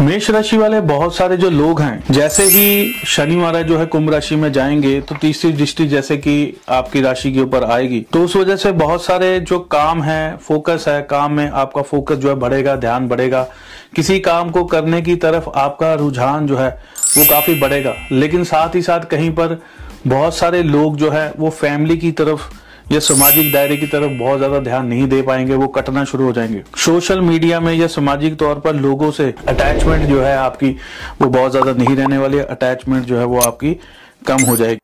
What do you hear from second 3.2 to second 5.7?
महाराज जो है कुंभ राशि में जाएँगे तो तीसरी